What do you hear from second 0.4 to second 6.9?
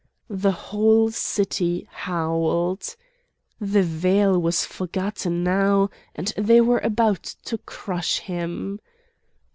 whole city howled. The veil was forgotten now, and they were